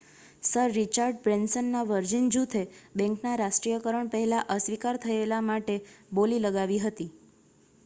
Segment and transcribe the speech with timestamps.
[0.43, 2.63] sir Richard બ્રેન્સનનાં Virgin જૂથે
[2.95, 5.79] બેંકના રાષ્ટ્રીયકરણ પહેલા અસ્વીકાર થયેલા માટે
[6.13, 7.11] બોલી લગાવી હતી